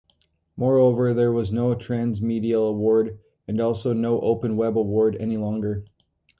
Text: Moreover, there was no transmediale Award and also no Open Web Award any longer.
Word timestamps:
Moreover, 0.57 1.13
there 1.13 1.31
was 1.31 1.51
no 1.51 1.75
transmediale 1.75 2.71
Award 2.71 3.19
and 3.47 3.61
also 3.61 3.93
no 3.93 4.19
Open 4.21 4.57
Web 4.57 4.75
Award 4.75 5.15
any 5.19 5.37
longer. 5.37 5.85